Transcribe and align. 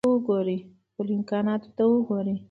خپلو 0.91 1.11
امکاناتو 1.17 1.69
ته 1.77 1.83
وګورئ. 1.89 2.35